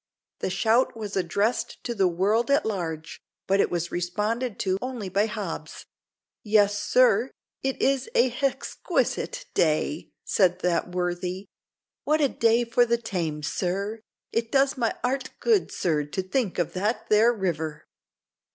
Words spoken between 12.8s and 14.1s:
the Thames, sir!